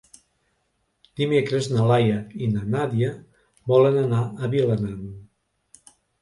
Dimecres 1.19 1.67
na 1.73 1.83
Laia 1.91 2.15
i 2.45 2.47
na 2.53 2.63
Nàdia 2.77 3.11
volen 3.73 4.01
anar 4.05 4.23
a 4.25 4.51
Vilanant. 4.57 5.05